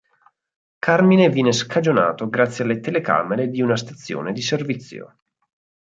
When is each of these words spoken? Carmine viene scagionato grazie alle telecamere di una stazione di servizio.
Carmine 0.79 1.29
viene 1.29 1.51
scagionato 1.53 2.27
grazie 2.27 2.63
alle 2.63 2.79
telecamere 2.79 3.49
di 3.49 3.61
una 3.61 3.77
stazione 3.77 4.31
di 4.31 4.41
servizio. 4.41 5.19